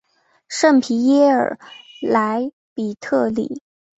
[0.47, 1.59] 圣皮耶尔
[2.01, 3.61] 莱比特里。